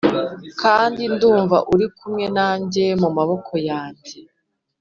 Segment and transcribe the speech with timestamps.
[0.61, 4.15] kandi ndumva uri kumwe nanjye mumaboko yanjye